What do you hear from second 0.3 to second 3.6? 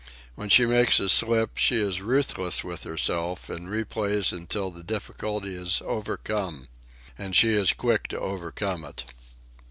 When she makes a slip she is ruthless with herself,